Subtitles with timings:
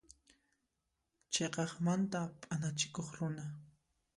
[1.31, 3.45] Chhiqaqmanta p'anachikuq runa.